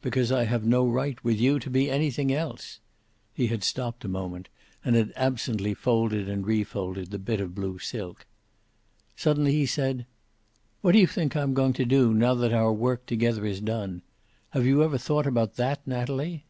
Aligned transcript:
"Because 0.00 0.30
I 0.30 0.44
have 0.44 0.62
no 0.64 0.86
right, 0.88 1.18
with 1.24 1.36
you, 1.40 1.58
to 1.58 1.68
be 1.68 1.90
anything 1.90 2.32
else." 2.32 2.78
He 3.34 3.48
had 3.48 3.64
stopped 3.64 4.02
for 4.02 4.06
a 4.06 4.10
moment, 4.12 4.48
and 4.84 4.94
had 4.94 5.12
absently 5.16 5.74
folded 5.74 6.28
and 6.28 6.46
refolded 6.46 7.10
the 7.10 7.18
bit 7.18 7.40
of 7.40 7.52
blue 7.52 7.80
silk. 7.80 8.26
Suddenly 9.16 9.50
he 9.50 9.66
said, 9.66 10.06
"What 10.82 10.92
do 10.92 11.00
you 11.00 11.06
think 11.08 11.34
I 11.34 11.42
am 11.42 11.52
going 11.54 11.72
to 11.72 11.84
do, 11.84 12.14
now 12.14 12.34
that 12.34 12.52
our 12.52 12.72
work 12.72 13.06
together 13.06 13.44
is 13.44 13.60
done? 13.60 14.02
Have 14.50 14.66
you 14.66 14.84
ever 14.84 14.98
thought 14.98 15.26
about 15.26 15.56
that, 15.56 15.84
Natalie?" 15.84 16.44